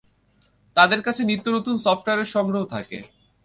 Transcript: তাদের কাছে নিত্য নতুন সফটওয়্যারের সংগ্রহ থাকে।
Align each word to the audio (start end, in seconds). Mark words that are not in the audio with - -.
তাদের 0.77 0.99
কাছে 1.01 1.21
নিত্য 1.23 1.45
নতুন 1.49 1.75
সফটওয়্যারের 1.77 2.33
সংগ্রহ 2.35 2.63
থাকে। 2.65 2.97